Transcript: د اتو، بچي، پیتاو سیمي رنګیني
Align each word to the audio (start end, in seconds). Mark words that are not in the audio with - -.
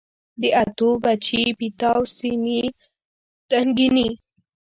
د 0.41 0.43
اتو، 0.61 0.89
بچي، 1.03 1.41
پیتاو 1.59 2.01
سیمي 2.17 2.61
رنګیني 3.51 4.07